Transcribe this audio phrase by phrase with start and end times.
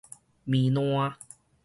[0.47, 1.13] 綿爛